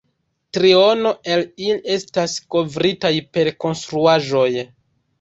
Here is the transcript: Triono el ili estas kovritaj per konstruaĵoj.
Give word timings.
Triono 0.57 1.11
el 1.35 1.43
ili 1.67 1.77
estas 1.97 2.35
kovritaj 2.57 3.15
per 3.39 3.55
konstruaĵoj. 3.67 4.53